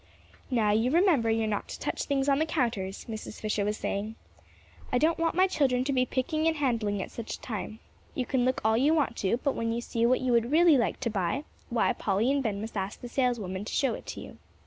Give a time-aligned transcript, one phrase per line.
[0.49, 3.39] "Now you remember you are not to touch things on the counters," Mrs.
[3.39, 4.15] Fisher was saying.
[4.91, 7.77] "I don't want my children to be picking and handling at such a time.
[8.15, 10.75] You can look all you want to; but when you see what you would really
[10.75, 14.21] like to buy, why, Polly and Ben must ask the saleswoman to show it to
[14.21, 14.39] you."